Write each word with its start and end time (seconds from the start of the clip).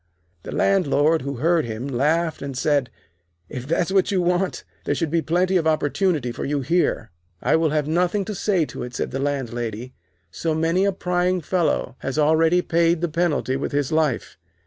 The 0.41 0.51
Landlord, 0.51 1.21
who 1.21 1.35
heard 1.35 1.63
him, 1.65 1.87
laughed, 1.87 2.41
and 2.41 2.57
said: 2.57 2.89
'If 3.49 3.67
that's 3.67 3.91
what 3.91 4.09
you 4.09 4.19
want, 4.19 4.63
there 4.85 4.95
should 4.95 5.11
be 5.11 5.21
plenty 5.21 5.57
of 5.57 5.67
opportunity 5.67 6.31
for 6.31 6.43
you 6.43 6.61
here.' 6.61 7.11
'I 7.43 7.55
will 7.57 7.69
have 7.69 7.87
nothing 7.87 8.25
to 8.25 8.33
say 8.33 8.65
to 8.65 8.81
it,' 8.81 8.95
said 8.95 9.11
the 9.11 9.19
Landlady. 9.19 9.93
'So 10.31 10.55
many 10.55 10.85
a 10.85 10.91
prying 10.91 11.39
fellow 11.39 11.97
has 11.99 12.17
already 12.17 12.63
paid 12.63 13.01
the 13.01 13.09
penalty 13.09 13.55
with 13.55 13.73
his 13.73 13.91
life. 13.91 14.39